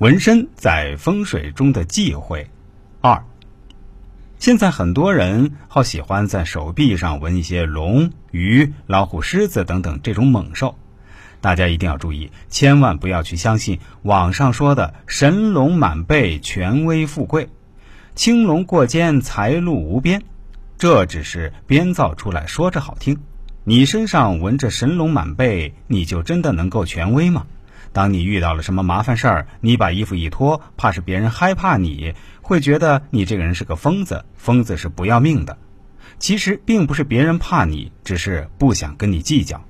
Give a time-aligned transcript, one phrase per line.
[0.00, 2.48] 纹身在风水中的忌讳。
[3.02, 3.22] 二，
[4.38, 10.74] 现在很多人好喜欢在手臂上纹一些龙、鱼、老虎、狮子等等这种猛兽，
[11.42, 17.50] 大家一定要注意，千万不要去相信网上说的“神龙满背，权威富贵
[18.16, 20.22] ”，“青龙过肩，财路无边”，
[20.78, 23.18] 这只是编造出来说着好听。
[23.64, 27.46] 你身上纹着神龙满背，你就真的能够权威吗？
[27.92, 34.24] 当你遇到了什么麻烦事儿，你把衣服一脱，怕是别人害怕你，会觉得你这个人是个疯子。
[34.36, 35.58] 疯子是不要命的。
[36.18, 39.64] 其实并不是别人怕你，只是不想跟你计较。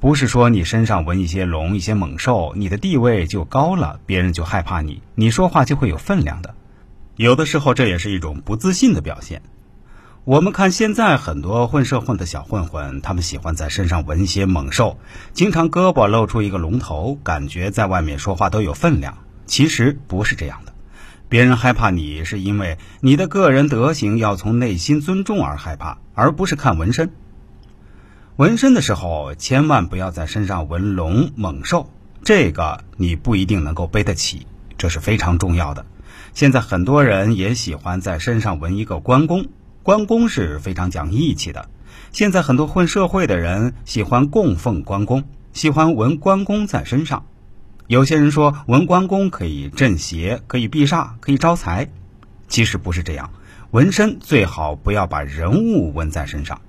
[0.00, 6.54] 不是说你身上纹一些龙、一些猛兽，你的地位就高了，别人就害怕你，你说话就会有分量的。
[7.16, 9.42] 有的时候这也是一种不自信的表现。
[10.24, 14.96] 我们看现在很多混社混的小混混，他们喜欢在身上纹些猛兽，
[15.34, 19.18] 经常胳膊露出一个龙头，感觉在外面说话都有分量。
[19.44, 20.72] 其实不是这样的，
[21.28, 27.10] 别人害怕你是因为你的个人德行要从内心尊重而害怕，而不是看纹身。
[28.36, 31.90] 纹身的时候千万不要在身上纹龙猛兽，
[32.22, 34.46] 这个你不一定能够背得起，
[34.78, 35.84] 这是非常重要的。
[36.32, 39.48] 现在很多人也喜欢在身上纹一个关公。
[39.84, 41.68] 关公是非常讲义气的。
[42.10, 47.26] 现在很多混社会的人喜欢供奉关公，喜欢纹关公在身上。
[47.86, 51.90] 有些人说纹关公可以镇邪、可以避煞、可以招财，
[52.48, 53.30] 其实不是这样。
[53.72, 56.62] 纹身最好不要把人物纹在身上。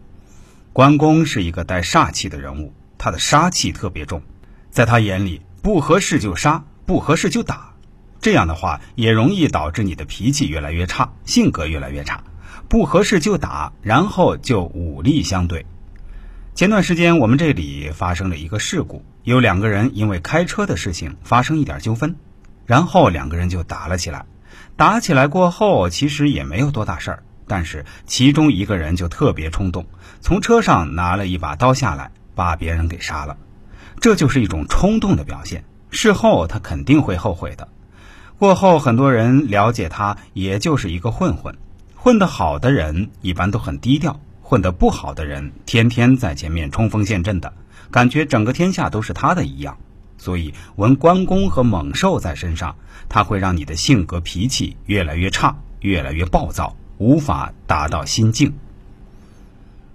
[0.74, 4.22] 关公是一个带煞气的人物，他的杀气特别重，
[4.72, 7.72] 在他眼里不合适就杀，不合适就打。
[8.20, 12.22] 这样的话也容易导致你的脾气越来越差，性格越来越差。
[12.68, 15.66] 不合适就打，然后就武力相对。
[16.54, 22.16] 前段时间我们这里发生了一个事故，有两个人因为开车的事情发生一点纠纷，
[22.66, 24.26] 然后两个人就打了起来。
[24.78, 29.86] 打起来过后，其实也没有多大事儿，但是其中一个人就特别冲动，
[30.22, 33.38] 从车上拿了一把刀下来，把别人给杀了。
[34.00, 37.68] 这就是一种冲动的表现，事后他肯定会后悔的。
[38.38, 41.56] 过后很多人了解他，也就是一个混混。
[42.06, 47.52] 混得好的人一般都很低调，混得不好的人天天在前面冲锋陷阵的，
[47.90, 49.76] 感觉整个天下都是他的一样。
[50.20, 52.76] 所以纹关公和猛兽在身上，
[53.10, 58.54] 他会让你的性格脾气越来越差，越来越暴躁，无法达到心境。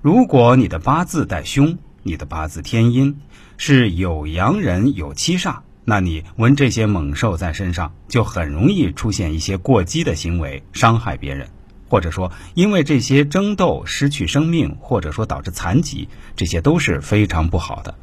[0.03, 3.21] 如果你的八字带凶，你的八字天阴
[3.57, 11.49] 是有阳人有七煞，那你纹这些猛兽在身上，就很容易出现一些过激的行为，伤害别人。
[11.91, 17.97] 或者说，因为这些争斗失去生命，或者说导致残疾，这些都是非常不好的。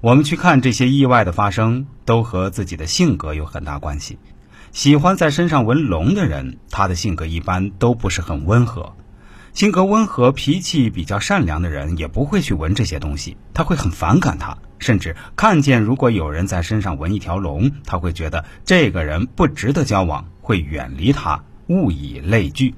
[0.00, 4.18] 我们去看这些意外的发生，都和自己的性格有很大关系。
[4.72, 8.96] 喜欢在身上纹龙的人，他的性格一般都不是很温和。
[9.52, 22.74] 性格温和、脾气比较善良的人，也不会去纹这些东西，他会很反感他，甚至看见如果有人在身上纹一条龙，他会觉得这个人不值得交往，会远离他，物以类聚。